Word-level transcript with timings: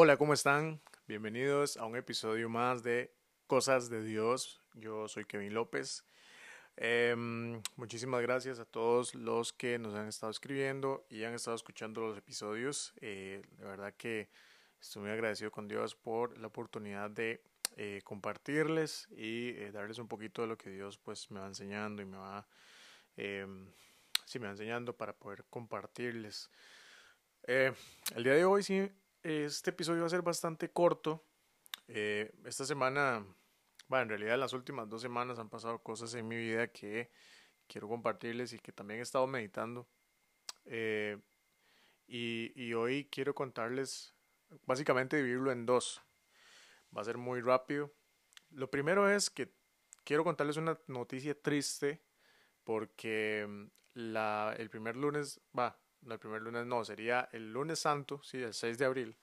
Hola, 0.00 0.16
¿cómo 0.16 0.32
están? 0.32 0.80
Bienvenidos 1.08 1.76
a 1.76 1.84
un 1.84 1.96
episodio 1.96 2.48
más 2.48 2.84
de 2.84 3.12
Cosas 3.48 3.90
de 3.90 4.04
Dios. 4.04 4.62
Yo 4.74 5.08
soy 5.08 5.24
Kevin 5.24 5.52
López. 5.52 6.04
Em, 6.76 7.60
muchísimas 7.74 8.22
gracias 8.22 8.60
a 8.60 8.64
todos 8.64 9.16
los 9.16 9.52
que 9.52 9.76
nos 9.76 9.96
han 9.96 10.06
estado 10.06 10.30
escribiendo 10.30 11.04
y 11.10 11.24
han 11.24 11.34
estado 11.34 11.56
escuchando 11.56 12.00
los 12.00 12.16
episodios. 12.16 12.94
Eh, 13.00 13.42
de 13.50 13.64
verdad 13.64 13.92
que 13.96 14.28
estoy 14.80 15.02
muy 15.02 15.10
agradecido 15.10 15.50
con 15.50 15.66
Dios 15.66 15.96
por 15.96 16.38
la 16.38 16.46
oportunidad 16.46 17.10
de 17.10 17.42
eh, 17.76 18.00
compartirles 18.04 19.08
y 19.10 19.48
eh, 19.56 19.72
darles 19.72 19.98
un 19.98 20.06
poquito 20.06 20.42
de 20.42 20.46
lo 20.46 20.56
que 20.56 20.70
Dios 20.70 20.96
pues 20.96 21.28
me 21.32 21.40
va 21.40 21.48
enseñando 21.48 22.02
y 22.02 22.04
me 22.04 22.18
va, 22.18 22.46
em, 23.16 23.68
sí, 24.26 24.38
me 24.38 24.46
va 24.46 24.52
enseñando 24.52 24.96
para 24.96 25.12
poder 25.12 25.44
compartirles. 25.50 26.52
el 27.48 28.22
día 28.22 28.34
de 28.34 28.44
hoy 28.44 28.62
sí 28.62 28.88
este 29.22 29.70
episodio 29.70 30.02
va 30.02 30.06
a 30.06 30.10
ser 30.10 30.22
bastante 30.22 30.70
corto. 30.70 31.24
Eh, 31.88 32.32
esta 32.44 32.64
semana, 32.64 33.24
bueno, 33.88 34.02
en 34.02 34.08
realidad 34.10 34.38
las 34.38 34.52
últimas 34.52 34.88
dos 34.88 35.02
semanas 35.02 35.38
han 35.38 35.48
pasado 35.48 35.82
cosas 35.82 36.14
en 36.14 36.28
mi 36.28 36.36
vida 36.36 36.68
que 36.68 37.10
quiero 37.66 37.88
compartirles 37.88 38.52
y 38.52 38.58
que 38.58 38.72
también 38.72 39.00
he 39.00 39.02
estado 39.02 39.26
meditando. 39.26 39.88
Eh, 40.64 41.18
y, 42.06 42.72
hoy 42.72 43.06
quiero 43.10 43.34
contarles, 43.34 44.14
básicamente 44.64 45.16
dividirlo 45.16 45.52
en 45.52 45.66
dos. 45.66 46.02
Va 46.96 47.02
a 47.02 47.04
ser 47.04 47.18
muy 47.18 47.40
rápido. 47.40 47.92
Lo 48.50 48.70
primero 48.70 49.10
es 49.10 49.28
que 49.28 49.52
quiero 50.04 50.24
contarles 50.24 50.56
una 50.56 50.78
noticia 50.86 51.38
triste 51.38 52.02
porque 52.64 53.46
mm, 53.46 54.16
el 54.58 54.70
primer 54.70 54.96
lunes, 54.96 55.40
va, 55.56 55.78
no 56.02 56.14
el 56.14 56.20
primer 56.20 56.42
lunes, 56.42 56.66
no, 56.66 56.84
sería 56.84 57.28
el 57.32 57.52
lunes 57.52 57.80
santo, 57.80 58.22
sí, 58.22 58.42
el 58.42 58.54
6 58.54 58.78
de 58.78 58.84
abril. 58.84 59.16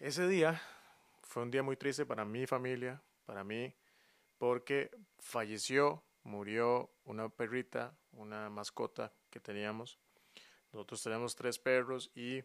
Ese 0.00 0.26
día 0.28 0.60
fue 1.22 1.42
un 1.42 1.50
día 1.50 1.62
muy 1.62 1.76
triste 1.76 2.06
para 2.06 2.24
mi 2.24 2.46
familia, 2.46 3.02
para 3.24 3.44
mí, 3.44 3.74
porque 4.38 4.90
falleció, 5.18 6.02
murió 6.22 6.90
una 7.04 7.28
perrita, 7.28 7.94
una 8.12 8.48
mascota 8.50 9.12
que 9.28 9.40
teníamos. 9.40 9.98
Nosotros 10.72 11.02
tenemos 11.02 11.34
tres 11.34 11.58
perros 11.58 12.10
y 12.14 12.42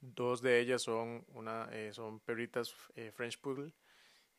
dos 0.00 0.42
de 0.42 0.60
ellas 0.60 0.82
son, 0.82 1.24
una, 1.28 1.68
eh, 1.72 1.92
son 1.92 2.20
perritas 2.20 2.74
eh, 2.94 3.10
French 3.12 3.40
Poodle 3.40 3.72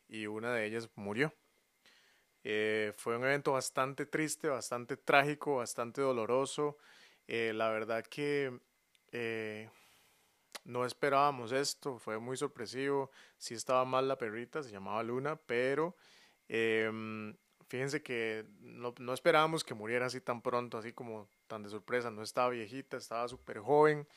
y 0.08 0.28
una 0.28 0.54
de 0.54 0.66
ellas 0.66 0.90
murió. 0.96 1.34
Eh, 2.44 2.94
fue 2.96 3.18
un 3.18 3.24
evento 3.24 3.54
bastante 3.54 4.06
triste, 4.06 4.48
bastante 4.48 4.98
trágico, 4.98 5.58
bastante 5.58 6.02
doloroso. 6.02 6.78
Eh, 7.28 7.54
la 7.54 7.70
verdad 7.70 8.06
que 8.06 8.60
eh, 9.12 9.70
no 10.64 10.86
esperábamos 10.86 11.52
esto, 11.52 11.98
fue 12.00 12.20
muy 12.20 12.38
sorpresivo. 12.38 13.12
Sí 13.38 13.54
estaba 13.54 13.86
mal 13.86 14.08
la 14.08 14.18
perrita, 14.18 14.64
se 14.64 14.72
llamaba 14.72 15.04
Luna, 15.04 15.36
pero 15.36 15.96
em, 16.48 17.36
fíjense 17.68 18.02
que 18.04 18.46
no, 18.60 18.94
no, 19.00 19.14
esperábamos 19.14 19.64
que 19.64 19.74
muriera 19.74 20.08
así 20.08 20.22
tan 20.22 20.42
pronto, 20.42 20.78
así 20.78 20.94
como 20.94 21.30
tan 21.48 21.64
de 21.64 21.70
sorpresa. 21.70 22.12
No 22.12 22.24
estaba 22.24 22.50
viejita, 22.50 22.98
estaba 22.98 23.28
súper 23.28 23.60
joven 23.60 24.08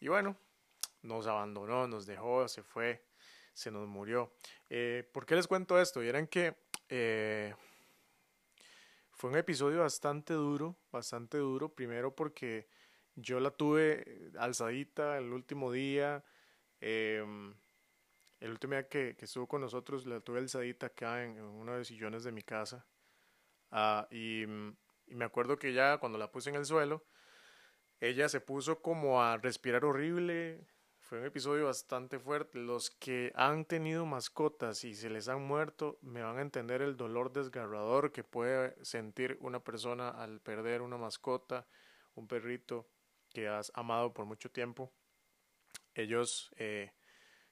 y 0.00 0.08
bueno, 0.08 0.36
nos 1.02 1.26
abandonó, 1.26 1.86
nos 1.86 2.06
dejó, 2.06 2.48
se 2.48 2.62
fue, 2.62 3.04
se 3.52 3.70
nos 3.70 3.86
murió. 3.88 4.34
Eh, 4.70 5.08
¿Por 5.12 5.26
qué 5.26 5.36
les 5.36 5.46
cuento 5.46 5.80
esto? 5.80 6.02
Y 6.02 6.08
eran 6.08 6.26
que 6.26 6.56
fue 9.26 9.32
un 9.32 9.38
episodio 9.38 9.80
bastante 9.80 10.34
duro, 10.34 10.78
bastante 10.92 11.38
duro, 11.38 11.74
primero 11.74 12.14
porque 12.14 12.68
yo 13.16 13.40
la 13.40 13.50
tuve 13.50 14.30
alzadita 14.38 15.18
el 15.18 15.32
último 15.32 15.72
día, 15.72 16.24
em, 16.80 17.52
el 18.38 18.50
último 18.52 18.74
día 18.74 18.88
que, 18.88 19.16
estuvo 19.18 19.48
con 19.48 19.62
nosotros 19.62 20.06
la 20.06 20.20
tuve 20.20 20.38
alzadita 20.38 20.86
acá 20.86 21.24
en, 21.24 21.40
uno 21.40 21.72
de 21.72 21.78
los 21.78 21.88
sillones 21.88 22.22
de 22.22 22.30
mi 22.30 22.42
casa. 22.42 22.86
Ah, 23.72 24.06
y, 24.12 24.44
y 24.44 25.14
me 25.16 25.24
acuerdo 25.24 25.58
que 25.58 25.72
ya 25.72 25.98
cuando 25.98 26.18
la 26.18 26.30
puse 26.30 26.50
en 26.50 26.56
el 26.56 26.64
suelo, 26.64 27.04
ella 27.98 28.28
se 28.28 28.40
puso 28.40 28.80
como 28.80 29.20
a 29.24 29.38
respirar 29.38 29.84
horrible, 29.84 30.68
fue 31.06 31.20
un 31.20 31.26
episodio 31.26 31.66
bastante 31.66 32.18
fuerte. 32.18 32.58
Los 32.58 32.90
que 32.90 33.32
han 33.36 33.64
tenido 33.64 34.04
mascotas 34.06 34.82
y 34.82 34.92
se 34.92 35.08
les 35.08 35.28
han 35.28 35.40
muerto 35.40 35.98
me 36.02 36.20
van 36.20 36.38
a 36.38 36.42
entender 36.42 36.82
el 36.82 36.96
dolor 36.96 37.32
desgarrador 37.32 38.10
que 38.10 38.24
puede 38.24 38.74
sentir 38.84 39.38
una 39.40 39.60
persona 39.60 40.10
al 40.10 40.40
perder 40.40 40.82
una 40.82 40.96
mascota, 40.96 41.64
un 42.16 42.26
perrito 42.26 42.88
que 43.32 43.46
has 43.46 43.70
amado 43.74 44.12
por 44.12 44.26
mucho 44.26 44.50
tiempo. 44.50 44.92
Ellos 45.94 46.50
eh, 46.56 46.92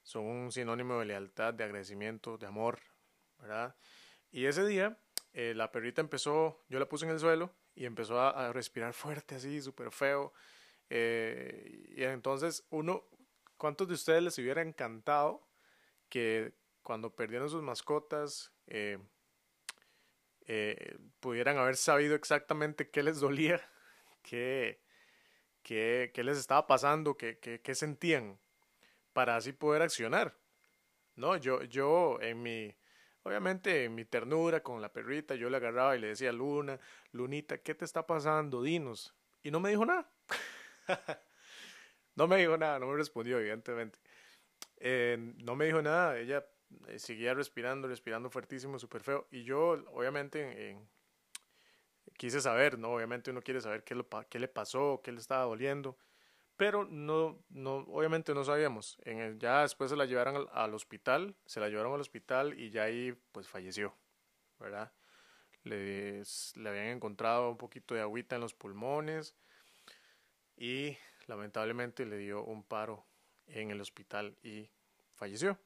son 0.03 0.25
un 0.25 0.51
sinónimo 0.51 0.99
de 0.99 1.05
lealtad, 1.05 1.53
de 1.53 1.63
agradecimiento, 1.63 2.37
de 2.37 2.47
amor, 2.47 2.81
¿verdad? 3.39 3.73
Y 4.31 4.47
ese 4.47 4.65
día 4.65 4.99
eh, 5.31 5.53
la 5.55 5.71
perrita 5.71 6.01
empezó, 6.01 6.65
yo 6.67 6.77
la 6.77 6.89
puse 6.89 7.05
en 7.05 7.11
el 7.11 7.19
suelo 7.19 7.55
y 7.73 7.85
empezó 7.85 8.19
a, 8.19 8.51
respirar 8.51 8.91
fuerte, 8.93 9.35
así, 9.35 9.61
súper 9.61 9.91
feo. 9.91 10.33
Eh, 10.89 11.93
y 11.95 12.03
entonces 12.03 12.65
uno, 12.69 13.05
¿Cuántos 13.57 13.87
de 13.87 13.93
ustedes 13.93 14.23
les 14.23 14.37
hubiera 14.37 14.61
encantado 14.61 15.47
que 16.09 16.53
cuando 16.81 17.15
perdieron 17.15 17.49
sus 17.49 17.63
mascotas 17.63 18.51
eh, 18.67 18.99
eh, 20.47 20.97
pudieran 21.19 21.57
haber 21.57 21.75
sabido 21.75 22.15
exactamente 22.15 22.89
qué 22.89 23.01
les 23.01 23.19
dolía, 23.19 23.61
qué, 24.21 24.81
qué, 25.63 26.11
qué 26.13 26.23
les 26.23 26.37
estaba 26.37 26.67
pasando, 26.67 27.17
qué, 27.17 27.39
qué, 27.39 27.61
qué, 27.61 27.75
sentían, 27.75 28.39
para 29.13 29.35
así 29.35 29.51
poder 29.53 29.81
accionar? 29.81 30.37
No, 31.15 31.37
yo, 31.37 31.63
yo 31.63 32.19
en 32.21 32.43
mi, 32.43 32.75
obviamente 33.23 33.85
en 33.85 33.95
mi 33.95 34.05
ternura 34.05 34.61
con 34.61 34.81
la 34.81 34.91
perrita, 34.91 35.35
yo 35.35 35.49
le 35.49 35.57
agarraba 35.57 35.95
y 35.95 35.99
le 35.99 36.07
decía, 36.07 36.31
Luna, 36.31 36.79
Lunita, 37.11 37.57
¿qué 37.57 37.73
te 37.73 37.85
está 37.85 38.05
pasando? 38.05 38.61
Dinos. 38.61 39.15
Y 39.41 39.51
no 39.51 39.59
me 39.59 39.69
dijo 39.69 39.85
nada. 39.85 40.11
No 42.17 42.27
me 42.27 42.37
dijo 42.37 42.57
nada, 42.57 42.79
no 42.79 42.87
me 42.87 42.95
respondió, 42.95 43.39
evidentemente. 43.39 43.99
Eh, 44.77 45.17
no 45.43 45.55
me 45.55 45.65
dijo 45.65 45.81
nada, 45.81 46.17
ella 46.17 46.45
eh, 46.87 46.99
seguía 46.99 47.33
respirando, 47.33 47.87
respirando 47.87 48.29
fuertísimo, 48.29 48.79
súper 48.79 49.01
feo. 49.01 49.27
Y 49.31 49.43
yo, 49.43 49.83
obviamente, 49.91 50.77
quise 52.17 52.41
saber, 52.41 52.79
¿no? 52.79 52.93
Obviamente 52.93 53.31
uno 53.31 53.41
quiere 53.41 53.61
saber 53.61 53.83
qué, 53.83 53.95
le 54.39 54.47
pasó, 54.47 55.01
qué 55.03 55.11
le 55.11 55.19
estaba 55.19 55.43
doliendo. 55.43 55.97
Pero 56.57 56.85
no, 56.85 57.43
no, 57.49 57.79
obviamente 57.89 58.33
no 58.33 58.45
sabíamos. 58.45 58.97
Ya 59.37 59.61
después 59.63 59.89
se 59.89 59.97
la 59.97 60.05
llevaron 60.05 60.37
al, 60.37 60.49
al, 60.53 60.73
hospital, 60.73 61.35
se 61.45 61.59
la 61.59 61.67
llevaron 61.67 61.93
al 61.93 61.99
hospital 61.99 62.57
y 62.57 62.69
ya 62.69 62.83
ahí 62.83 63.13
pues 63.33 63.49
falleció, 63.49 63.93
¿verdad? 64.57 64.93
Le 65.63 66.23
habían 66.65 66.87
encontrado 66.87 67.49
un 67.49 67.57
poquito 67.57 67.93
de 67.93 68.01
agüita 68.01 68.35
en 68.35 68.41
los 68.41 68.53
pulmones 68.53 69.35
y 70.55 70.97
lamentablemente 71.27 72.05
le 72.05 72.17
dio 72.17 72.43
un 72.43 72.63
paro 72.63 73.05
en 73.47 73.71
el 73.71 73.81
hospital 73.81 74.37
y 74.43 74.69
falleció. 75.13 75.57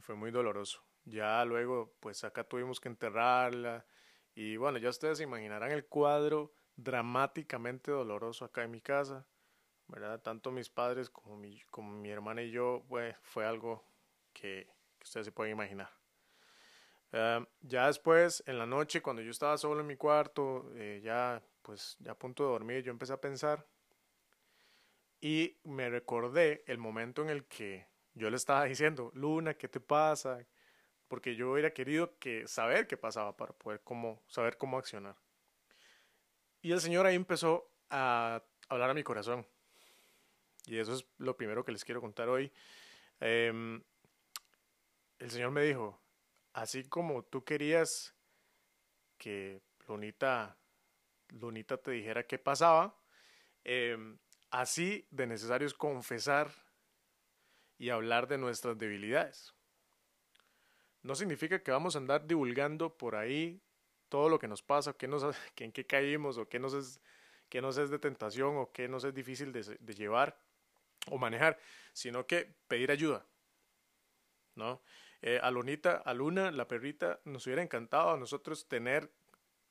Fue 0.00 0.14
muy 0.14 0.30
doloroso. 0.30 0.82
Ya 1.04 1.44
luego, 1.44 1.94
pues 2.00 2.24
acá 2.24 2.44
tuvimos 2.44 2.80
que 2.80 2.88
enterrarla 2.88 3.86
y 4.34 4.56
bueno, 4.56 4.78
ya 4.78 4.90
ustedes 4.90 5.18
se 5.18 5.24
imaginarán 5.24 5.72
el 5.72 5.86
cuadro 5.86 6.52
dramáticamente 6.76 7.90
doloroso 7.90 8.44
acá 8.44 8.62
en 8.62 8.70
mi 8.70 8.80
casa, 8.80 9.26
¿verdad? 9.88 10.20
Tanto 10.20 10.52
mis 10.52 10.70
padres 10.70 11.10
como 11.10 11.36
mi, 11.36 11.60
como 11.70 11.90
mi 11.92 12.10
hermana 12.10 12.42
y 12.42 12.50
yo, 12.50 12.84
fue 13.22 13.46
algo 13.46 13.84
que, 14.32 14.68
ustedes 15.02 15.26
se 15.26 15.32
pueden 15.32 15.52
imaginar. 15.52 15.90
Uh, 17.12 17.44
ya 17.62 17.86
después, 17.86 18.44
en 18.46 18.58
la 18.58 18.66
noche, 18.66 19.00
cuando 19.00 19.22
yo 19.22 19.30
estaba 19.30 19.56
solo 19.56 19.80
en 19.80 19.86
mi 19.86 19.96
cuarto, 19.96 20.70
eh, 20.74 21.00
ya 21.02 21.42
pues 21.62 21.96
ya 22.00 22.12
a 22.12 22.18
punto 22.18 22.44
de 22.44 22.50
dormir, 22.50 22.82
yo 22.82 22.90
empecé 22.90 23.14
a 23.14 23.20
pensar 23.20 23.66
y 25.20 25.56
me 25.64 25.90
recordé 25.90 26.64
el 26.66 26.78
momento 26.78 27.22
en 27.22 27.30
el 27.30 27.44
que 27.46 27.86
yo 28.14 28.30
le 28.30 28.36
estaba 28.36 28.64
diciendo, 28.64 29.10
Luna, 29.14 29.54
¿qué 29.54 29.68
te 29.68 29.80
pasa? 29.80 30.44
Porque 31.08 31.34
yo 31.34 31.52
hubiera 31.52 31.72
querido 31.72 32.18
que 32.18 32.46
saber 32.46 32.86
qué 32.86 32.96
pasaba 32.96 33.36
para 33.36 33.52
poder 33.52 33.80
cómo, 33.82 34.22
saber 34.28 34.56
cómo 34.56 34.78
accionar. 34.78 35.16
Y 36.60 36.72
el 36.72 36.80
Señor 36.80 37.06
ahí 37.06 37.14
empezó 37.14 37.70
a 37.90 38.42
hablar 38.68 38.90
a 38.90 38.94
mi 38.94 39.02
corazón. 39.02 39.46
Y 40.66 40.78
eso 40.78 40.94
es 40.94 41.06
lo 41.18 41.36
primero 41.36 41.64
que 41.64 41.72
les 41.72 41.84
quiero 41.84 42.00
contar 42.00 42.28
hoy. 42.28 42.52
Eh, 43.20 43.80
el 45.18 45.30
Señor 45.30 45.50
me 45.50 45.62
dijo, 45.62 46.00
así 46.52 46.84
como 46.84 47.24
tú 47.24 47.44
querías 47.44 48.14
que 49.16 49.62
Lunita, 49.88 50.56
Lunita 51.30 51.76
te 51.76 51.90
dijera 51.92 52.26
qué 52.26 52.38
pasaba, 52.38 52.96
eh, 53.64 53.96
Así 54.50 55.06
de 55.10 55.26
necesario 55.26 55.66
es 55.66 55.74
confesar 55.74 56.50
y 57.76 57.90
hablar 57.90 58.28
de 58.28 58.38
nuestras 58.38 58.78
debilidades. 58.78 59.54
No 61.02 61.14
significa 61.14 61.62
que 61.62 61.70
vamos 61.70 61.94
a 61.94 61.98
andar 61.98 62.26
divulgando 62.26 62.96
por 62.96 63.14
ahí 63.14 63.60
todo 64.08 64.28
lo 64.28 64.38
que 64.38 64.48
nos 64.48 64.62
pasa, 64.62 64.94
qué 64.94 65.06
nos, 65.06 65.22
en 65.56 65.72
qué 65.72 65.86
caímos 65.86 66.38
o 66.38 66.48
qué 66.48 66.58
nos, 66.58 66.74
es, 66.74 67.00
qué 67.48 67.60
nos 67.60 67.78
es 67.78 67.90
de 67.90 67.98
tentación 67.98 68.56
o 68.56 68.72
qué 68.72 68.88
nos 68.88 69.04
es 69.04 69.14
difícil 69.14 69.52
de, 69.52 69.62
de 69.62 69.94
llevar. 69.94 70.40
o 71.10 71.18
manejar, 71.18 71.58
sino 71.92 72.26
que 72.26 72.54
pedir 72.66 72.90
ayuda. 72.90 73.24
¿No? 74.54 74.82
Eh, 75.22 75.40
a 75.42 75.50
Lunita, 75.50 75.96
a 75.96 76.14
Luna, 76.14 76.50
la 76.50 76.68
perrita, 76.68 77.20
nos 77.24 77.46
hubiera 77.46 77.62
encantado 77.62 78.10
a 78.10 78.16
nosotros 78.16 78.68
tener 78.68 79.10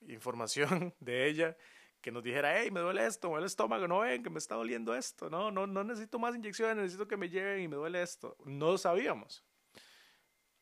información 0.08 0.94
de 1.00 1.26
ella 1.26 1.56
que 2.00 2.12
nos 2.12 2.22
dijera, 2.22 2.60
hey, 2.60 2.70
me 2.70 2.80
duele 2.80 3.06
esto, 3.06 3.28
me 3.28 3.32
duele 3.32 3.44
el 3.44 3.48
estómago, 3.48 3.88
no 3.88 4.00
ven, 4.00 4.22
que 4.22 4.30
me 4.30 4.38
está 4.38 4.54
doliendo 4.54 4.94
esto, 4.94 5.28
no, 5.28 5.50
no, 5.50 5.66
no 5.66 5.84
necesito 5.84 6.18
más 6.18 6.34
inyecciones, 6.34 6.76
necesito 6.76 7.08
que 7.08 7.16
me 7.16 7.28
lleven 7.28 7.60
y 7.62 7.68
me 7.68 7.76
duele 7.76 8.02
esto. 8.02 8.36
No 8.44 8.72
lo 8.72 8.78
sabíamos. 8.78 9.44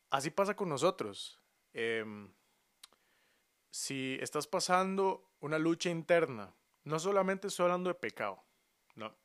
Así 0.09 0.29
pasa 0.29 0.55
con 0.55 0.69
nosotros. 0.69 1.39
Em, 1.73 2.31
si 3.69 4.17
estás 4.21 4.47
pasando 4.47 5.31
una 5.39 5.59
lucha 5.59 5.89
interna, 5.89 6.53
no 6.83 6.99
solamente 6.99 7.47
estoy 7.47 7.65
hablando 7.65 7.89
de 7.89 7.95
pecado, 7.95 8.43
no, 8.95 9.15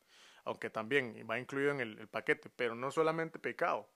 aunque 0.44 0.68
también 0.68 1.26
va 1.30 1.38
incluido 1.38 1.70
en 1.70 1.80
el, 1.80 2.08
paquete, 2.08 2.50
pero 2.50 2.74
no 2.74 2.90
solamente 2.90 3.38
pecado. 3.38 3.88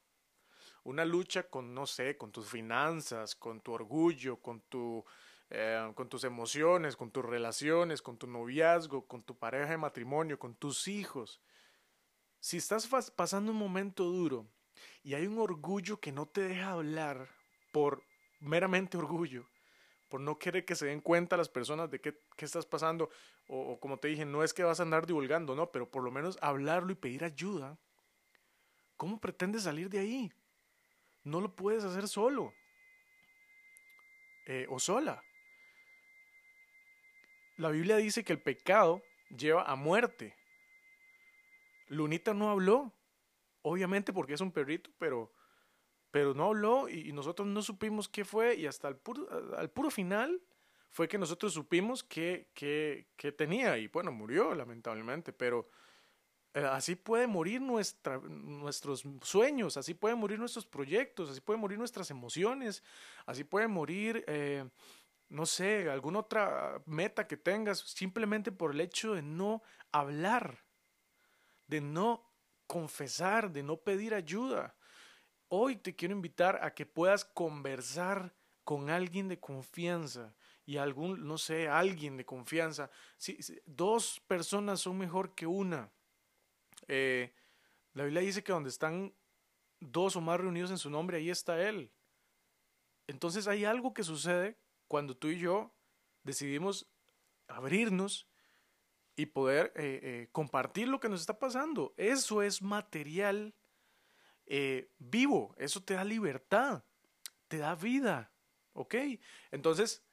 Una 0.84 1.04
lucha 1.04 1.42
con, 1.50 1.74
no 1.74 1.86
sé, 1.86 2.16
con 2.16 2.30
tus 2.30 2.48
finanzas, 2.48 3.34
con 3.34 3.60
tu 3.60 3.72
orgullo, 3.72 4.36
con, 4.40 4.60
tu, 4.62 5.04
eh, 5.50 5.92
con 5.94 6.08
tus 6.08 6.24
emociones, 6.24 6.96
con 6.96 7.10
tus 7.10 7.24
relaciones, 7.24 8.02
con 8.02 8.16
tu 8.16 8.26
noviazgo, 8.26 9.06
con 9.06 9.22
tu 9.22 9.38
pareja 9.38 9.70
de 9.70 9.76
matrimonio, 9.76 10.38
con 10.38 10.54
tus 10.54 10.88
hijos. 10.88 11.40
Si 12.40 12.56
estás 12.56 12.88
pasando 13.14 13.52
un 13.52 13.58
momento 13.58 14.04
duro 14.04 14.46
y 15.02 15.14
hay 15.14 15.26
un 15.26 15.38
orgullo 15.38 16.00
que 16.00 16.12
no 16.12 16.26
te 16.26 16.42
deja 16.42 16.72
hablar 16.72 17.28
por 17.72 18.02
meramente 18.40 18.96
orgullo, 18.96 19.46
por 20.08 20.20
no 20.20 20.38
querer 20.38 20.64
que 20.64 20.74
se 20.74 20.86
den 20.86 21.00
cuenta 21.00 21.36
las 21.36 21.48
personas 21.48 21.90
de 21.90 22.00
qué, 22.00 22.20
qué 22.36 22.44
estás 22.44 22.66
pasando, 22.66 23.10
o, 23.48 23.78
como 23.78 23.98
te 23.98 24.08
dije, 24.08 24.24
no 24.24 24.42
es 24.42 24.52
que 24.52 24.64
vas 24.64 24.80
a 24.80 24.82
andar 24.82 25.06
divulgando, 25.06 25.54
no, 25.54 25.70
pero 25.70 25.90
por 25.90 26.02
lo 26.02 26.10
menos 26.10 26.38
hablarlo 26.40 26.92
y 26.92 26.96
pedir 26.96 27.24
ayuda. 27.24 27.78
¿Cómo 28.96 29.20
pretendes 29.20 29.64
salir 29.64 29.90
de 29.90 29.98
ahí? 29.98 30.32
No 31.22 31.40
lo 31.40 31.54
puedes 31.54 31.84
hacer 31.84 32.08
solo 32.08 32.52
eh, 34.46 34.66
o 34.70 34.78
sola. 34.78 35.22
La 37.56 37.70
Biblia 37.70 37.96
dice 37.96 38.24
que 38.24 38.32
el 38.32 38.40
pecado 38.40 39.02
lleva 39.36 39.62
a 39.64 39.76
muerte. 39.76 40.34
Lunita 41.88 42.34
no 42.34 42.50
habló, 42.50 42.92
obviamente 43.62 44.12
porque 44.12 44.34
es 44.34 44.40
un 44.40 44.52
perrito, 44.52 44.90
pero 44.98 45.32
pero 46.16 46.32
no 46.32 46.46
habló 46.46 46.88
y, 46.88 47.12
nosotros 47.12 47.46
no 47.46 47.60
supimos 47.60 48.08
qué 48.08 48.24
fue 48.24 48.54
y 48.56 48.66
hasta 48.66 48.88
el 48.88 48.96
puro, 48.96 49.28
al 49.54 49.68
puro 49.68 49.90
final 49.90 50.40
fue 50.90 51.08
que 51.08 51.18
nosotros 51.18 51.52
supimos 51.52 52.02
qué, 52.02 52.48
tenía 53.36 53.76
y 53.76 53.88
bueno, 53.88 54.12
murió 54.12 54.54
lamentablemente, 54.54 55.34
pero 55.34 55.68
eh, 56.54 56.60
así 56.60 56.96
puede 56.96 57.26
morir 57.26 57.60
nuestra, 57.60 58.18
nuestros 58.18 59.04
sueños, 59.20 59.76
así 59.76 59.92
pueden 59.92 60.16
morir 60.16 60.38
nuestros 60.38 60.64
proyectos, 60.64 61.28
así 61.28 61.42
pueden 61.42 61.60
morir 61.60 61.78
nuestras 61.78 62.10
emociones, 62.10 62.82
así 63.26 63.44
puede 63.44 63.68
morir, 63.68 64.24
eh, 64.26 64.66
no 65.28 65.46
sé, 65.46 65.90
alguna 65.90 66.20
otra 66.20 66.80
meta 66.86 67.26
que 67.26 67.36
tengas, 67.36 67.80
simplemente 67.80 68.52
por 68.52 68.72
el 68.72 68.80
hecho 68.80 69.14
de 69.14 69.22
no 69.22 69.62
hablar, 69.92 70.64
de 71.66 71.80
no 71.80 72.30
confesar, 72.66 73.52
de 73.52 73.62
no 73.62 73.76
pedir 73.78 74.14
ayuda. 74.14 74.76
Hoy 75.48 75.76
te 75.76 75.94
quiero 75.94 76.14
invitar 76.14 76.64
a 76.64 76.74
que 76.74 76.86
puedas 76.86 77.24
conversar 77.24 78.34
con 78.64 78.90
alguien 78.90 79.28
de 79.28 79.38
confianza 79.38 80.34
y 80.64 80.76
algún, 80.76 81.26
no 81.26 81.38
sé, 81.38 81.68
alguien 81.68 82.16
de 82.16 82.24
confianza. 82.24 82.90
Si, 83.16 83.38
dos 83.64 84.20
personas 84.26 84.80
son 84.80 84.98
mejor 84.98 85.34
que 85.34 85.46
una. 85.46 85.90
Eh, 86.88 87.32
la 87.94 88.04
Biblia 88.04 88.22
dice 88.22 88.42
que 88.42 88.52
donde 88.52 88.70
están 88.70 89.14
dos 89.78 90.16
o 90.16 90.20
más 90.20 90.40
reunidos 90.40 90.70
en 90.70 90.78
su 90.78 90.90
nombre, 90.90 91.18
ahí 91.18 91.30
está 91.30 91.60
Él. 91.60 91.92
Entonces 93.06 93.46
hay 93.46 93.64
algo 93.64 93.94
que 93.94 94.02
sucede 94.02 94.58
cuando 94.88 95.16
tú 95.16 95.28
y 95.28 95.38
yo 95.38 95.74
decidimos 96.22 96.88
abrirnos 97.48 98.28
y 99.16 99.26
poder 99.26 99.72
eh, 99.76 100.00
eh, 100.02 100.28
compartir 100.32 100.88
lo 100.88 101.00
que 101.00 101.08
nos 101.08 101.20
está 101.20 101.38
pasando. 101.38 101.94
Eso 101.96 102.42
es 102.42 102.60
material 102.60 103.54
eh, 104.44 104.90
vivo, 104.98 105.54
eso 105.58 105.82
te 105.82 105.94
da 105.94 106.04
libertad, 106.04 106.84
te 107.48 107.58
da 107.58 107.74
vida, 107.74 108.32
¿ok? 108.74 108.94
Entonces, 109.50 110.04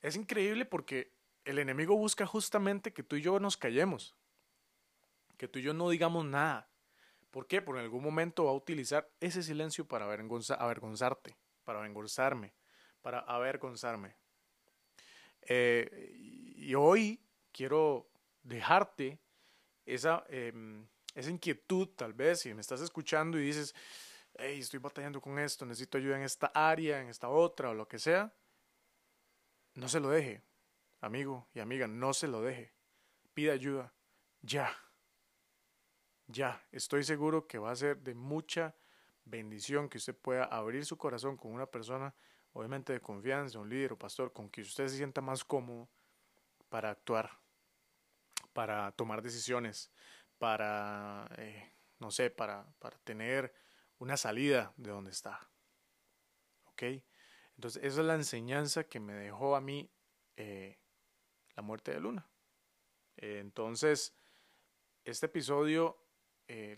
es 0.00 0.16
increíble 0.16 0.64
porque 0.64 1.12
el 1.44 1.58
enemigo 1.58 1.96
busca 1.96 2.26
justamente 2.26 2.92
que 2.92 3.02
tú 3.02 3.16
y 3.16 3.22
yo 3.22 3.38
nos 3.40 3.56
callemos, 3.56 4.16
que 5.36 5.48
tú 5.48 5.58
y 5.58 5.62
yo 5.62 5.74
no 5.74 5.90
digamos 5.90 6.24
nada. 6.24 6.70
¿Por 7.30 7.46
qué? 7.46 7.60
Porque 7.60 7.80
en 7.80 7.84
algún 7.84 8.02
momento 8.02 8.44
va 8.44 8.52
a 8.52 8.54
utilizar 8.54 9.10
ese 9.20 9.42
silencio 9.42 9.86
para 9.86 10.06
avergonzarte, 10.06 11.36
para 11.64 11.80
avergonzarme, 11.80 12.54
para 13.06 13.20
avergonzarme. 13.20 14.16
Eh, 15.42 16.12
y 16.56 16.74
hoy 16.74 17.20
quiero 17.52 18.10
dejarte 18.42 19.20
esa, 19.84 20.24
em, 20.28 20.84
esa 21.14 21.30
inquietud 21.30 21.90
tal 21.90 22.14
vez, 22.14 22.40
si 22.40 22.52
me 22.52 22.62
estás 22.62 22.80
escuchando 22.80 23.38
y 23.38 23.44
dices, 23.44 23.76
hey, 24.36 24.58
estoy 24.58 24.80
batallando 24.80 25.20
con 25.20 25.38
esto, 25.38 25.64
necesito 25.64 25.98
ayuda 25.98 26.16
en 26.16 26.24
esta 26.24 26.48
área, 26.48 27.00
en 27.00 27.08
esta 27.08 27.28
otra 27.28 27.70
o 27.70 27.74
lo 27.74 27.86
que 27.86 28.00
sea, 28.00 28.34
no 29.74 29.88
se 29.88 30.00
lo 30.00 30.08
deje, 30.08 30.42
amigo 31.00 31.46
y 31.54 31.60
amiga, 31.60 31.86
no 31.86 32.12
se 32.12 32.26
lo 32.26 32.42
deje. 32.42 32.72
Pida 33.34 33.52
ayuda, 33.52 33.94
ya. 34.42 34.76
Ya, 36.26 36.60
estoy 36.72 37.04
seguro 37.04 37.46
que 37.46 37.58
va 37.58 37.70
a 37.70 37.76
ser 37.76 37.98
de 37.98 38.16
mucha 38.16 38.74
bendición 39.24 39.88
que 39.88 39.98
usted 39.98 40.16
pueda 40.16 40.46
abrir 40.46 40.84
su 40.84 40.98
corazón 40.98 41.36
con 41.36 41.52
una 41.52 41.66
persona, 41.66 42.12
obviamente 42.56 42.94
de 42.94 43.00
confianza, 43.00 43.58
un 43.58 43.68
líder 43.68 43.92
o 43.92 43.98
pastor, 43.98 44.32
con 44.32 44.48
que 44.48 44.62
usted 44.62 44.88
se 44.88 44.96
sienta 44.96 45.20
más 45.20 45.44
cómodo 45.44 45.90
para 46.70 46.90
actuar, 46.90 47.38
para 48.54 48.90
tomar 48.92 49.20
decisiones, 49.20 49.92
para, 50.38 51.28
eh, 51.36 51.74
no 51.98 52.10
sé, 52.10 52.30
para, 52.30 52.66
para 52.78 52.96
tener 53.00 53.54
una 53.98 54.16
salida 54.16 54.72
de 54.78 54.90
donde 54.90 55.10
está. 55.10 55.50
¿Ok? 56.64 56.82
Entonces, 57.56 57.82
esa 57.84 58.00
es 58.00 58.06
la 58.06 58.14
enseñanza 58.14 58.84
que 58.84 59.00
me 59.00 59.12
dejó 59.12 59.54
a 59.54 59.60
mí 59.60 59.90
eh, 60.36 60.78
la 61.56 61.62
muerte 61.62 61.92
de 61.92 62.00
Luna. 62.00 62.26
Eh, 63.18 63.38
entonces, 63.40 64.14
este 65.04 65.26
episodio 65.26 66.02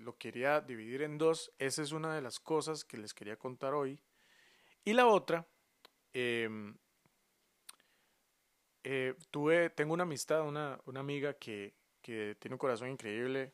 lo 0.01 0.17
quería 0.17 0.63
dividir 0.63 1.03
en 1.03 1.19
dos. 1.19 1.53
Esa 1.59 1.83
es 1.83 1.93
una 1.93 2.15
de 2.15 2.23
las 2.23 2.41
cosas 2.41 2.85
que 2.85 2.97
les 2.97 3.13
quería 3.13 3.37
contar 3.37 3.75
hoy. 3.75 4.03
Y 4.83 4.95
la 4.95 5.07
otra, 5.07 5.47
em, 6.13 6.77
tuve, 9.31 9.71
tengo 9.71 9.95
una 9.95 10.05
amistad, 10.05 10.47
una, 10.47 10.81
una 10.87 11.01
amiga 11.01 11.35
que, 11.35 11.75
que 12.01 12.37
tiene 12.39 12.55
un 12.55 12.59
corazón 12.59 12.89
increíble, 12.89 13.53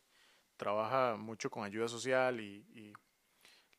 trabaja 0.56 1.16
mucho 1.16 1.50
con 1.50 1.64
ayuda 1.64 1.88
social 1.88 2.40
y, 2.40 2.92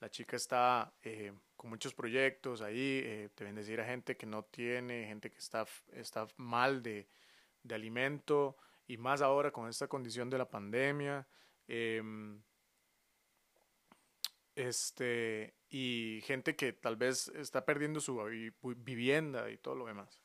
la 0.01 0.10
chica 0.12 0.36
está 0.36 0.94
eh, 1.01 1.32
con 1.55 1.70
muchos 1.70 1.94
proyectos 1.94 2.62
ahí, 2.62 3.01
eh, 3.03 3.29
decir 3.53 3.79
a 3.79 3.86
gente 3.86 4.17
que 4.17 4.25
no 4.25 4.44
tiene, 4.44 5.08
gente 5.08 5.32
que 5.32 5.38
está, 5.38 5.65
está 5.94 6.27
mal 6.36 6.84
de, 6.84 7.08
de 7.63 7.75
alimento 7.75 8.58
y 8.88 8.98
más 8.98 9.22
ahora 9.22 9.51
con 9.51 9.70
esta 9.70 9.88
condición 9.88 10.29
de 10.29 10.38
la 10.38 10.50
pandemia. 10.50 11.25
Em, 11.67 12.44
este, 14.53 15.55
y 15.70 16.22
gente 16.24 16.56
que 16.56 16.74
tal 16.74 16.96
vez 16.96 17.28
está 17.30 17.66
perdiendo 17.66 18.00
su 18.00 18.22
vivienda 18.78 19.50
y 19.50 19.58
todo 19.58 19.76
lo 19.76 19.86
demás. 19.86 20.22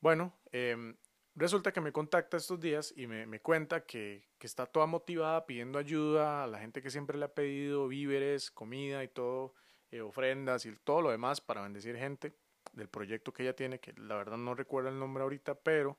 Bueno, 0.00 0.38
eh, 0.52 0.94
Resulta 1.38 1.70
que 1.70 1.80
me 1.80 1.92
contacta 1.92 2.36
estos 2.36 2.58
días 2.58 2.92
y 2.96 3.06
me, 3.06 3.38
cuenta 3.38 3.86
que, 3.86 4.26
está 4.40 4.66
toda 4.66 4.86
motivada 4.86 5.46
pidiendo 5.46 5.78
ayuda 5.78 6.42
a 6.42 6.48
la 6.48 6.58
gente 6.58 6.82
que 6.82 6.90
siempre 6.90 7.16
le 7.16 7.26
ha 7.26 7.32
pedido 7.32 7.86
víveres, 7.86 8.50
comida 8.50 9.04
y 9.04 9.08
todo, 9.08 9.54
eh, 9.92 10.00
ofrendas 10.00 10.66
y 10.66 10.74
todo 10.82 11.00
lo 11.00 11.10
demás 11.12 11.40
para 11.40 11.62
bendecir 11.62 11.96
gente 11.96 12.34
del 12.72 12.88
proyecto 12.88 13.32
que 13.32 13.44
ella 13.44 13.54
tiene, 13.54 13.78
que 13.78 13.92
la 13.92 14.16
verdad 14.16 14.36
no 14.36 14.56
recuerdo 14.56 14.88
el 14.88 14.98
nombre 14.98 15.22
ahorita, 15.22 15.54
pero 15.54 15.96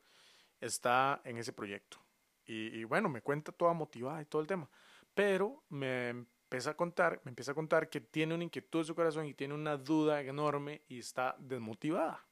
está 0.59 1.21
en 1.23 1.37
ese 1.37 1.53
proyecto. 1.53 2.03
Y, 2.45 2.83
bueno, 2.83 3.07
me 3.07 3.21
cuenta 3.21 3.53
toda 3.53 3.71
motivada 3.71 4.21
y 4.21 4.25
todo 4.25 4.41
el 4.41 4.47
tema. 4.47 4.69
Pero 5.13 5.63
me 5.69 6.25
empieza 6.49 6.71
a 6.71 6.73
contar, 6.73 7.21
me 7.23 7.29
empieza 7.29 7.51
a 7.51 7.55
contar 7.55 7.91
que 7.91 8.01
tiene 8.01 8.33
una 8.33 8.43
inquietud 8.43 8.79
en 8.79 8.85
su 8.85 8.95
corazón 8.95 9.27
y 9.27 9.35
tiene 9.35 9.53
una 9.53 9.77
duda 9.77 10.19
enorme 10.21 10.81
y 10.87 10.97
está 10.97 11.35
desmotivada. 11.37 12.25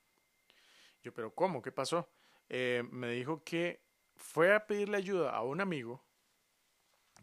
Yo, 1.03 1.13
pero 1.13 1.35
¿cómo? 1.35 1.61
¿Qué 1.61 1.71
pasó? 1.71 2.09
Eh, 2.49 2.83
me 2.89 3.11
dijo 3.11 3.43
que 3.43 3.79
fue 4.15 4.55
a 4.55 4.65
pedirle 4.65 4.97
ayuda 4.97 5.35
a 5.35 5.43
un 5.43 5.61
amigo 5.61 6.03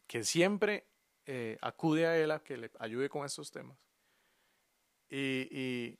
que 0.06 0.22
siempre 0.22 0.86
eh, 1.26 1.58
acude 1.62 2.06
a 2.06 2.16
él 2.16 2.30
a 2.30 2.44
que 2.44 2.56
le 2.56 2.70
ayude 2.78 3.08
con 3.08 3.26
estos 3.26 3.50
temas. 3.50 3.76
Y, 5.08 5.48
y, 5.50 5.98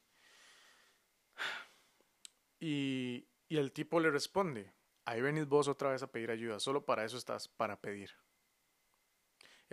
y, 2.61 3.27
y 3.49 3.57
el 3.57 3.73
tipo 3.73 3.99
le 3.99 4.13
responde, 4.13 4.73
ahí 5.07 5.21
venís 5.21 5.49
vos 5.49 5.67
otra 5.67 5.91
vez 5.91 6.05
a 6.05 6.13
pedir 6.13 6.31
ayuda, 6.31 6.61
solo 6.61 6.85
para 6.85 7.05
eso 7.05 7.17
estás, 7.17 7.49
para 7.49 7.81
pedir. 7.81 8.13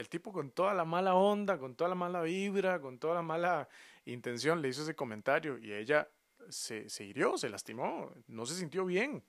El 0.02 0.10
tipo 0.10 0.34
con 0.34 0.50
toda 0.50 0.74
la 0.74 0.84
mala 0.84 1.14
onda, 1.14 1.60
con 1.60 1.76
toda 1.76 1.88
la 1.88 1.96
mala 1.96 2.24
vibra, 2.24 2.82
con 2.82 2.98
toda 2.98 3.14
la 3.14 3.22
mala 3.22 3.70
intención 4.06 4.60
le 4.60 4.70
hizo 4.70 4.82
ese 4.82 4.96
comentario 4.96 5.60
y 5.60 5.72
ella 5.72 6.10
se, 6.50 6.90
se 6.90 7.06
hirió, 7.06 7.38
se 7.38 7.50
lastimó, 7.50 8.12
no 8.26 8.48
se 8.48 8.56
sintió 8.56 8.84
bien. 8.84 9.24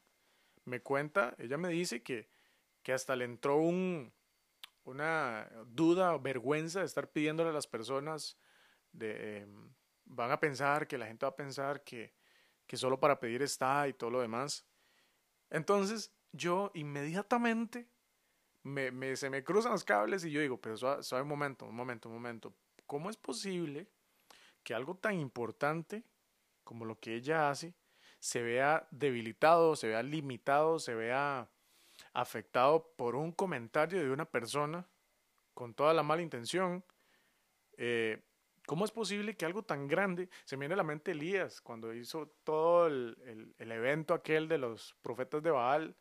Me 0.64 0.81
cuenta, 0.81 1.35
ella 1.37 1.59
me 1.59 1.69
dice 1.69 2.02
que, 2.02 2.31
que 2.83 2.95
hasta 2.95 3.14
le 3.17 3.26
entró 3.26 3.59
un, 3.59 4.14
una 4.85 5.47
duda 5.67 6.14
o 6.14 6.21
vergüenza 6.21 6.81
de 6.81 6.87
estar 6.87 7.11
pidiéndole 7.11 7.50
a 7.50 7.52
las 7.52 7.67
personas 7.67 8.38
de, 8.93 9.41
em, 9.43 9.75
van 10.07 10.31
a 10.31 10.41
pensar, 10.41 10.87
que 10.87 10.97
la 10.97 11.07
gente 11.07 11.26
va 11.26 11.33
a 11.33 11.37
pensar 11.37 11.85
que, 11.85 12.14
que 12.67 12.79
solo 12.79 12.99
para 12.99 13.21
pedir 13.21 13.43
está 13.43 13.87
y 13.88 13.93
todo 13.93 14.09
lo 14.09 14.23
demás. 14.23 14.64
Entonces 15.50 16.14
yo 16.33 16.71
inmediatamente 16.73 17.91
me, 18.62 19.16
se 19.16 19.31
me 19.31 19.42
cruzan 19.42 19.73
los 19.73 19.85
cables 19.85 20.25
y 20.25 20.31
yo 20.31 20.40
digo, 20.40 20.61
pero 20.61 20.76
suave, 20.76 21.23
un 21.23 21.28
momento, 21.28 21.66
un 21.66 21.75
momento, 21.75 22.09
un 22.09 22.14
momento. 22.14 22.54
¿Cómo 22.87 23.11
es 23.11 23.16
posible 23.16 23.88
que 24.62 24.75
algo 24.75 24.97
tan 24.97 25.19
importante 25.19 26.04
como 26.64 26.85
lo 26.85 26.99
que 26.99 27.16
ella 27.16 27.50
hace 27.50 27.75
se 28.19 28.42
vea 28.42 28.87
debilitado, 28.90 29.75
se 29.75 29.88
vea 29.88 30.02
limitado, 30.02 30.78
se 30.78 30.95
vea 30.95 31.50
afectado 32.12 32.92
por 32.97 33.16
un 33.16 33.33
comentario 33.33 34.00
de 34.00 34.11
una 34.11 34.26
persona 34.26 34.88
con 35.54 35.75
toda 35.75 35.92
la 35.92 36.02
mala 36.02 36.23
intención? 36.23 36.85
Eh, 37.76 38.23
¿Cómo 38.66 38.85
es 38.85 38.92
posible 38.92 39.37
que 39.37 39.45
algo 39.45 39.64
tan 39.64 39.88
grande, 39.88 40.28
se 40.45 40.57
me 40.57 40.62
viene 40.62 40.75
a 40.75 40.76
la 40.76 40.85
mente 40.85 41.11
Elías, 41.11 41.61
cuando 41.61 41.92
hizo 41.92 42.28
todo 42.45 42.87
el, 42.87 43.54
el, 43.59 43.73
evento 43.73 44.14
aquel 44.14 44.47
de 44.47 44.59
los 44.59 44.95
profetas 45.02 45.42
de 45.42 45.50
Baal, 45.50 45.97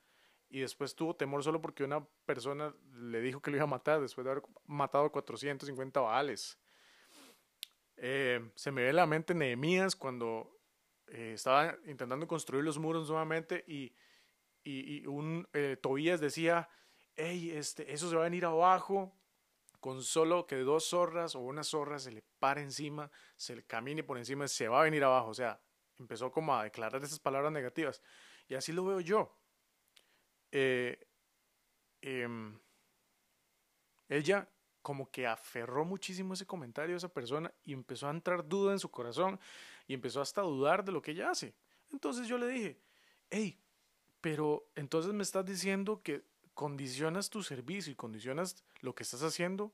y 0.51 0.59
después 0.59 0.95
tuvo 0.95 1.15
temor 1.15 1.43
solo 1.43 1.61
porque 1.61 1.83
una 1.83 2.05
persona 2.25 2.75
le 2.93 3.21
dijo 3.21 3.41
que 3.41 3.51
lo 3.51 3.57
iba 3.57 3.63
a 3.63 3.67
matar 3.67 4.01
después 4.01 4.25
de 4.25 4.31
haber 4.31 4.43
matado 4.67 5.11
450 5.11 5.99
Baales? 6.01 6.59
Eh, 7.95 8.51
se 8.55 8.71
me 8.71 8.81
viene 8.81 8.99
a 8.99 9.01
la 9.01 9.07
mente 9.07 9.33
Nehemías 9.33 9.95
cuando 9.95 10.59
eh, 11.07 11.33
estaba 11.35 11.77
intentando 11.85 12.27
construir 12.27 12.63
los 12.63 12.77
muros 12.77 13.07
nuevamente 13.09 13.63
y, 13.67 13.93
y, 14.63 15.05
un 15.05 15.47
eh, 15.53 15.77
Tobías 15.81 16.19
decía, 16.19 16.67
hey, 17.15 17.51
este, 17.51 17.93
eso 17.93 18.09
se 18.09 18.15
va 18.15 18.23
a 18.23 18.29
venir 18.29 18.45
abajo, 18.45 19.15
con 19.79 20.03
solo 20.03 20.45
que 20.47 20.57
dos 20.57 20.89
zorras 20.89 21.33
o 21.35 21.39
una 21.39 21.63
zorra 21.63 21.97
se 21.97 22.11
le 22.11 22.23
pare 22.39 22.61
encima, 22.61 23.09
se 23.35 23.55
le 23.55 23.63
camine 23.63 24.03
por 24.03 24.17
encima, 24.17 24.47
se 24.47 24.67
va 24.67 24.81
a 24.81 24.83
venir 24.83 25.03
abajo. 25.03 25.29
O 25.29 25.33
sea, 25.33 25.61
empezó 25.97 26.31
como 26.31 26.55
a 26.55 26.63
declarar 26.63 27.03
esas 27.03 27.19
palabras 27.19 27.51
negativas. 27.51 28.01
Y 28.47 28.55
así 28.55 28.73
lo 28.73 28.85
veo 28.85 28.99
yo. 28.99 29.40
Eh, 30.51 31.07
em, 32.01 32.59
ella 34.09 34.47
como 34.81 35.09
que 35.09 35.27
aferró 35.27 35.85
muchísimo 35.85 36.33
ese 36.33 36.45
comentario 36.45 36.93
de 36.93 36.97
esa 36.97 37.13
persona 37.13 37.53
y 37.63 37.73
empezó 37.73 38.07
a 38.07 38.11
entrar 38.11 38.47
duda 38.47 38.73
en 38.73 38.79
su 38.79 38.89
corazón 38.89 39.39
y 39.87 39.93
empezó 39.93 40.21
hasta 40.21 40.41
a 40.41 40.45
dudar 40.45 40.83
de 40.83 40.91
lo 40.91 41.01
que 41.01 41.11
ella 41.11 41.29
hace. 41.29 41.53
Entonces 41.91 42.27
yo 42.27 42.37
le 42.37 42.47
dije, 42.47 42.79
hey, 43.29 43.59
pero 44.21 44.67
entonces 44.75 45.13
me 45.13 45.23
estás 45.23 45.45
diciendo 45.45 46.01
que 46.01 46.23
condicionas 46.53 47.29
tu 47.29 47.43
servicio 47.43 47.91
y 47.91 47.95
condicionas 47.95 48.63
lo 48.81 48.93
que 48.93 49.03
estás 49.03 49.23
haciendo 49.23 49.73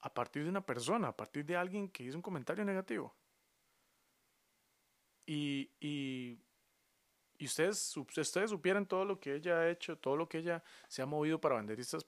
a 0.00 0.12
partir 0.12 0.44
de 0.44 0.50
una 0.50 0.64
persona, 0.64 1.08
a 1.08 1.16
partir 1.16 1.44
de 1.46 1.56
alguien 1.56 1.88
que 1.88 2.04
hizo 2.04 2.16
un 2.16 2.22
comentario 2.22 2.64
negativo. 2.64 3.14
Y, 5.26 5.70
y, 5.80 6.38
y 7.38 7.46
ustedes, 7.46 7.96
ustedes 7.96 8.50
supieran 8.50 8.86
todo 8.86 9.04
lo 9.04 9.18
que 9.18 9.34
ella 9.34 9.58
ha 9.58 9.70
hecho, 9.70 9.98
todo 9.98 10.16
lo 10.16 10.28
que 10.28 10.38
ella 10.38 10.62
se 10.88 11.02
ha 11.02 11.06
movido 11.06 11.40
para 11.40 11.56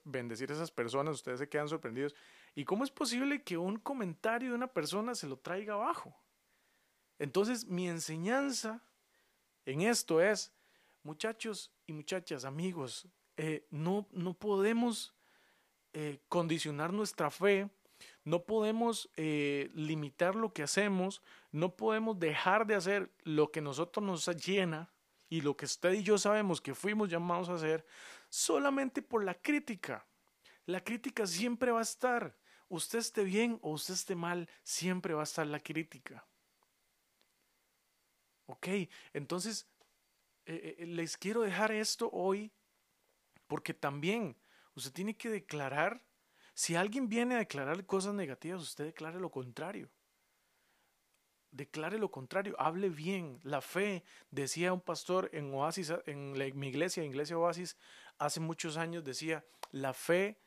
bendecir, 0.03 0.49
a 0.51 0.53
esas 0.53 0.71
personas, 0.71 1.15
ustedes 1.15 1.39
se 1.39 1.49
quedan 1.49 1.67
sorprendidos. 1.67 2.15
¿Y 2.55 2.65
cómo 2.65 2.83
es 2.83 2.91
posible 2.91 3.43
que 3.43 3.57
un 3.57 3.77
comentario 3.77 4.49
de 4.49 4.55
una 4.55 4.67
persona 4.67 5.15
se 5.15 5.27
lo 5.27 5.37
traiga 5.37 5.73
abajo? 5.73 6.15
Entonces 7.19 7.65
mi 7.65 7.89
enseñanza 7.89 8.83
en 9.65 9.81
esto 9.81 10.21
es, 10.21 10.53
muchachos 11.03 11.71
y 11.85 11.93
muchachas, 11.93 12.45
amigos, 12.45 13.07
eh, 13.35 13.67
no, 13.69 14.07
no 14.11 14.33
podemos 14.33 15.13
eh, 15.93 16.19
condicionar 16.29 16.93
nuestra 16.93 17.29
fe, 17.29 17.69
no 18.23 18.43
podemos 18.43 19.09
eh, 19.17 19.69
limitar 19.73 20.35
lo 20.35 20.53
que 20.53 20.63
hacemos, 20.63 21.21
no 21.51 21.75
podemos 21.75 22.17
dejar 22.17 22.65
de 22.65 22.75
hacer 22.75 23.11
lo 23.23 23.51
que 23.51 23.61
nosotros 23.61 24.05
nos 24.05 24.25
llena 24.45 24.89
y 25.29 25.41
lo 25.41 25.55
que 25.57 25.65
usted 25.65 25.93
y 25.93 26.03
yo 26.03 26.17
sabemos 26.17 26.61
que 26.61 26.73
fuimos 26.73 27.09
llamados 27.09 27.49
a 27.49 27.55
hacer 27.55 27.85
solamente 28.29 29.01
por 29.01 29.23
la 29.23 29.33
crítica. 29.33 30.05
La 30.65 30.83
crítica 30.83 31.25
siempre 31.25 31.71
va 31.71 31.79
a 31.79 31.83
estar. 31.83 32.37
Usted 32.69 32.99
esté 32.99 33.23
bien 33.23 33.59
o 33.61 33.71
usted 33.71 33.93
esté 33.93 34.15
mal, 34.15 34.49
siempre 34.63 35.13
va 35.13 35.21
a 35.21 35.23
estar 35.23 35.47
la 35.47 35.59
crítica. 35.59 36.25
Ok, 38.47 38.67
entonces 39.13 39.67
les 40.45 41.17
quiero 41.17 41.41
dejar 41.41 41.71
esto 41.71 42.09
hoy 42.11 42.51
porque 43.47 43.73
también 43.73 44.37
usted 44.75 44.91
tiene 44.91 45.15
que 45.15 45.29
declarar, 45.29 46.03
si 46.53 46.75
alguien 46.75 47.09
viene 47.09 47.35
a 47.35 47.39
declarar 47.39 47.85
cosas 47.85 48.13
negativas, 48.13 48.61
usted 48.61 48.85
declare 48.85 49.19
lo 49.19 49.29
contrario. 49.29 49.89
Declare 51.57 51.97
lo 51.97 52.11
contrario, 52.11 52.55
hable 52.59 52.89
bien. 52.89 53.39
La 53.41 53.61
fe, 53.61 54.03
decía 54.29 54.73
un 54.73 54.79
pastor 54.79 55.31
en 55.33 55.51
Oasis, 55.55 55.91
en, 56.05 56.33
mi 56.55 56.67
iglesia, 56.67 57.01
en 57.01 57.09
Iglesia 57.09 57.35
Oasis, 57.35 57.77
hace 58.19 58.39
muchos 58.39 58.77
años 58.77 59.03
decía, 59.03 59.43
la 59.71 59.93
fe 59.93 60.39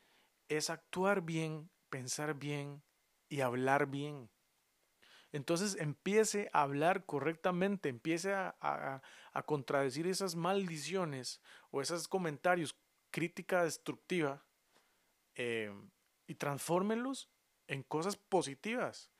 es 0.48 0.70
actuar 0.70 1.22
bien, 1.22 1.68
pensar 1.88 2.34
bien 2.34 2.80
y 3.28 3.40
hablar 3.40 3.86
bien. 3.86 4.30
Entonces 5.32 5.76
empiece 5.80 6.48
a 6.52 6.62
hablar 6.62 7.04
correctamente, 7.06 7.88
empiece 7.88 8.32
a, 8.32 9.02
a 9.32 9.42
contradecir 9.42 10.06
esas 10.06 10.36
maldiciones 10.36 11.40
o 11.72 11.82
esos 11.82 12.06
comentarios 12.06 12.76
crítica 13.10 13.64
destructiva 13.64 14.44
eh, 15.34 15.72
y 16.28 16.36
transfórmenlos 16.36 17.28
en 17.66 17.82
cosas 17.82 18.16
positivas. 18.16 19.10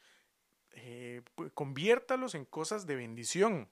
Eh, 0.73 1.23
conviértalos 1.55 2.35
en 2.35 2.45
cosas 2.45 2.87
de 2.87 2.97
bendición. 2.97 3.69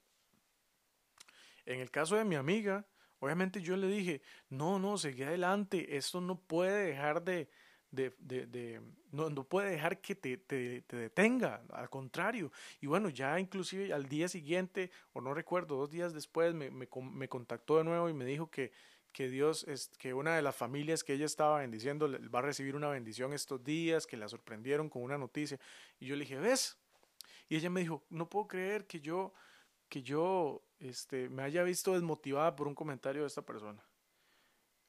En 1.67 1.81
el 1.81 1.91
caso 1.91 2.17
de 2.17 2.25
mi 2.25 2.35
amiga, 2.35 2.87
obviamente 3.21 3.61
yo 3.61 3.77
le 3.77 3.89
dije, 3.89 4.23
no, 4.49 4.79
no, 4.79 4.97
seguí 4.97 5.23
adelante, 5.23 5.97
esto 5.97 6.21
no 6.21 6.41
puede 6.41 6.87
dejar 6.87 7.23
de, 7.23 7.49
de, 7.91 8.15
de, 8.19 8.81
no, 9.13 9.31
no, 9.31 9.45
puede 9.45 9.71
dejar 9.71 10.01
que 10.01 10.15
te, 10.15 10.37
te, 10.39 10.83
detenga, 10.89 11.63
al 11.71 11.91
contrario. 11.91 12.53
Y 12.81 12.87
bueno, 12.87 13.09
ya 13.09 13.39
inclusive 13.39 13.93
al 13.93 14.09
día 14.09 14.29
siguiente, 14.29 14.91
o 15.13 15.21
no 15.21 15.35
recuerdo, 15.35 15.77
dos 15.77 15.91
días 15.91 16.15
después, 16.15 16.55
me, 16.55 16.71
me, 16.71 16.89
me 17.13 17.29
contactó 17.29 17.79
de 17.79 17.85
nuevo 17.85 18.09
y 18.09 18.15
me 18.15 18.25
dijo 18.25 18.51
que, 18.51 18.73
que 19.13 19.29
Dios, 19.29 19.65
es, 19.69 19.89
que 19.99 20.15
una 20.15 20.37
de 20.37 20.43
las 20.43 20.57
familias 20.57 21.05
que 21.05 21.15
ella 21.15 21.27
estaba 21.27 21.59
bendiciendo 21.59 22.11
va 22.35 22.39
a 22.39 22.43
recibir 22.43 22.77
una 22.77 22.89
bendición 22.89 23.33
estos 23.33 23.63
días, 23.65 24.07
que 24.07 24.17
la 24.17 24.29
sorprendieron 24.29 24.89
con 24.89 25.03
una 25.03 25.19
noticia. 25.19 25.59
Y 25.99 26.07
yo 26.07 26.17
le 26.17 26.25
dije, 26.25 26.37
¿ves? 26.39 26.79
Y 27.49 27.57
ella 27.57 27.71
me 27.71 27.81
dijo, 27.81 28.05
no 28.11 28.29
puedo 28.29 28.49
creer 28.49 28.87
que 28.87 29.01
yo, 29.01 29.33
que 29.89 30.03
yo 30.03 30.63
este, 30.79 31.29
me 31.29 31.43
haya 31.43 31.63
visto 31.63 31.95
desmotivada 31.95 32.55
por 32.55 32.69
un 32.69 32.75
comentario 32.75 33.23
de 33.23 33.29
esta 33.29 33.43
persona. 33.43 33.83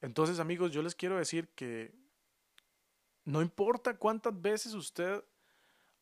Entonces, 0.00 0.38
amigos, 0.38 0.72
yo 0.72 0.82
les 0.82 0.94
quiero 0.94 1.16
decir 1.16 1.48
que 1.54 1.92
no 3.24 3.42
importa 3.42 3.96
cuántas 3.96 4.40
veces 4.40 4.74
usted 4.74 5.22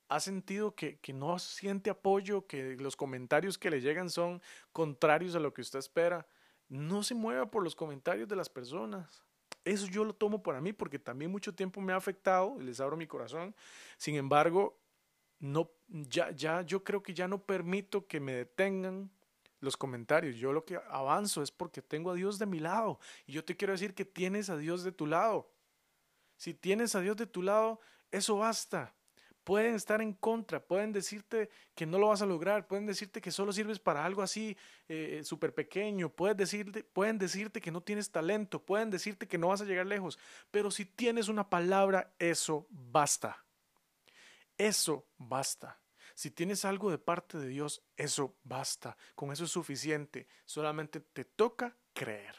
ha 0.09 0.21
sentido 0.21 0.75
que, 0.75 0.99
que 0.99 1.13
no 1.13 1.39
siente 1.39 1.91
apoyo, 1.91 2.47
que 2.47 2.77
los 2.77 2.97
comentarios 2.97 3.59
que 3.59 3.71
le 3.71 3.81
llegan 3.81 4.09
son 4.09 4.41
contrarios 4.73 5.35
a 5.35 5.41
lo 5.41 5.53
que 5.53 5.61
usted 5.61 5.79
espera, 5.79 6.27
no 6.69 7.03
se 7.03 7.15
mueva 7.15 7.51
por 7.51 7.63
los 7.63 7.75
comentarios 7.75 8.29
de 8.29 8.37
las 8.37 8.49
personas. 8.49 9.23
Eso 9.65 9.87
yo 9.87 10.05
lo 10.05 10.15
tomo 10.15 10.43
para 10.43 10.61
mí 10.61 10.73
porque 10.73 10.99
también 10.99 11.31
mucho 11.31 11.55
tiempo 11.55 11.81
me 11.81 11.93
ha 11.93 11.97
afectado, 11.97 12.59
les 12.59 12.81
abro 12.81 12.97
mi 12.97 13.07
corazón. 13.07 13.55
Sin 13.99 14.15
embargo, 14.15 14.79
no 15.39 15.71
ya 15.89 16.31
ya 16.33 16.63
yo 16.63 16.85
creo 16.85 17.03
que 17.03 17.15
ya 17.15 17.29
no 17.29 17.43
permito 17.43 18.07
que 18.07 18.21
me 18.21 18.33
detengan 18.33 19.11
los 19.61 19.77
comentarios. 19.77 20.37
Yo 20.37 20.53
lo 20.53 20.65
que 20.65 20.77
avanzo 20.91 21.43
es 21.43 21.51
porque 21.51 21.83
tengo 21.83 22.11
a 22.11 22.15
Dios 22.15 22.39
de 22.39 22.47
mi 22.47 22.61
lado 22.61 22.99
y 23.27 23.33
yo 23.33 23.45
te 23.45 23.57
quiero 23.57 23.73
decir 23.73 23.95
que 23.95 24.05
tienes 24.05 24.51
a 24.51 24.57
Dios 24.57 24.85
de 24.85 24.93
tu 24.93 25.07
lado. 25.07 25.51
Si 26.37 26.55
tienes 26.55 26.95
a 26.95 27.01
Dios 27.01 27.17
de 27.17 27.27
tu 27.27 27.43
lado, 27.43 27.81
eso 28.11 28.37
basta 28.37 28.95
pueden 29.49 29.77
estar 29.77 30.03
en 30.03 30.13
contra, 30.13 30.63
pueden 30.63 30.93
decirte 30.93 31.49
que 31.75 31.87
no 31.87 31.99
lo 31.99 32.09
vas 32.09 32.21
a 32.21 32.27
lograr, 32.27 32.67
pueden 32.67 32.85
decirte 32.85 33.23
que 33.23 33.31
solo 33.31 33.51
sirves 33.51 33.79
para 33.79 34.05
algo 34.05 34.21
así 34.21 34.59
eh, 34.91 35.23
súper 35.25 35.55
pequeño, 35.55 36.11
pueden 36.11 36.37
decirte, 36.37 36.85
pueden 36.85 37.17
decirte 37.17 37.63
que 37.63 37.71
no 37.71 37.81
tienes 37.81 38.11
talento, 38.11 38.63
pueden 38.63 38.91
decirte 38.91 39.27
que 39.27 39.39
no 39.39 39.49
vas 39.49 39.63
a 39.63 39.65
llegar 39.65 39.87
lejos, 39.87 40.19
pero 40.51 40.71
si 40.71 40.85
tienes 40.85 41.29
una 41.29 41.49
palabra, 41.49 42.13
eso 42.19 42.67
basta. 42.69 43.43
Eso 44.59 45.07
basta. 45.17 45.81
Si 46.15 46.33
tienes 46.33 46.65
algo 46.65 46.91
de 46.91 46.99
parte 46.99 47.39
de 47.39 47.49
Dios, 47.49 47.83
eso 47.97 48.37
basta. 48.43 48.97
Con 49.15 49.31
eso 49.31 49.45
es 49.45 49.53
suficiente. 49.53 50.27
Solamente 50.45 51.01
te 51.01 51.25
toca 51.25 51.77
creer. 51.93 52.35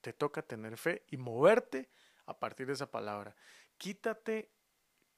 Te 0.00 0.12
toca 0.12 0.42
tener 0.42 0.76
fe 0.76 1.04
y 1.08 1.16
moverte 1.16 1.88
a 2.26 2.38
partir 2.38 2.66
de 2.66 2.72
esa 2.74 2.90
palabra. 2.90 3.34
quítate 3.76 4.50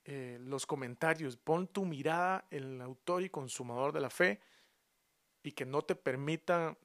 eh, 0.05 0.39
los 0.41 0.67
comentarios, 0.67 1.37
pon 1.37 1.69
tu 1.69 1.85
mirada 1.85 2.47
en 2.51 2.75
el 2.75 2.81
autor 2.81 3.23
y 3.23 3.31
consumador 3.31 3.93
de 3.93 4.01
la 4.01 4.11
fe 4.11 4.41
y 5.45 5.53
que 5.53 5.65
no 5.65 5.83
te 5.83 5.95
permita, 5.95 6.77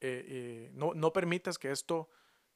eh, 0.00 0.24
eh, 0.26 0.70
no, 0.72 0.94
no, 0.94 1.12
permitas 1.12 1.58
que 1.58 1.70
esto, 1.70 2.08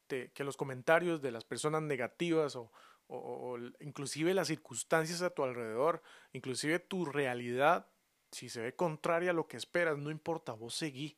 te, 0.06 0.32
que 0.32 0.44
los 0.44 0.56
comentarios 0.56 1.20
de 1.20 1.30
las 1.30 1.44
personas 1.44 1.82
negativas 1.82 2.56
o, 2.56 2.72
o, 3.08 3.58
inclusive 3.80 4.34
las 4.34 4.48
circunstancias 4.48 5.22
a 5.22 5.30
tu 5.30 5.44
alrededor, 5.44 6.02
inclusive 6.32 6.78
tu 6.78 7.04
realidad, 7.04 7.88
si 8.30 8.48
se 8.48 8.60
ve 8.60 8.74
contraria 8.74 9.30
a 9.30 9.34
lo 9.34 9.46
que 9.46 9.56
esperas, 9.56 9.98
no 9.98 10.10
importa, 10.10 10.52
vos 10.52 10.74
seguí, 10.74 11.16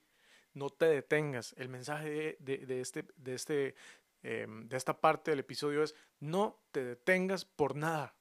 no 0.54 0.70
te 0.70 0.86
detengas. 0.86 1.54
El 1.56 1.68
mensaje 1.68 2.36
de, 2.40 2.58
de, 2.58 2.80
este, 2.80 3.04
de, 3.16 3.34
este, 3.34 3.74
em, 4.22 4.68
de 4.68 4.76
esta 4.76 5.00
parte 5.00 5.30
del 5.30 5.40
episodio 5.40 5.82
es, 5.82 5.94
no 6.20 6.60
te 6.72 6.84
detengas 6.84 7.44
por 7.44 7.76
nada, 7.76 8.14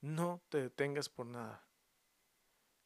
no 0.00 0.42
te 0.48 0.60
detengas 0.62 1.08
por 1.08 1.26
nada. 1.26 1.66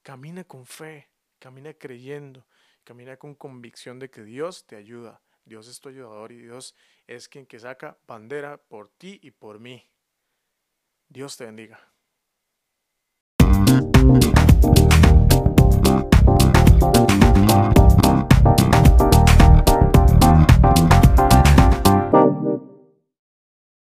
Camina 0.02 0.44
con 0.44 0.66
fe, 0.66 1.09
camina 1.38 1.75
creyendo, 1.75 2.47
camina 2.85 3.16
con 3.16 3.35
convicción 3.35 3.99
de 3.99 4.11
que 4.11 4.23
Dios 4.23 4.66
te 4.66 4.76
ayuda. 4.76 5.23
Dios 5.44 5.68
es 5.68 5.80
tu 5.80 5.88
ayudador 5.88 6.33
y 6.33 6.38
Dios 6.38 6.75
es 7.06 7.28
quien 7.28 7.47
que 7.47 7.59
saca 7.59 7.99
bandera 8.06 8.56
por 8.56 8.88
ti 8.88 9.18
y 9.23 9.30
por 9.30 9.59
mí. 9.59 9.90
Dios 11.08 11.37
te 11.37 11.44
bendiga. 11.44 11.78